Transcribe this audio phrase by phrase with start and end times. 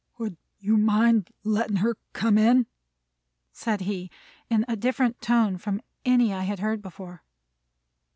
[0.17, 2.65] "Would you mind letting her come in?"
[3.51, 4.09] said he,
[4.49, 7.21] in a different tone from any I had heard before.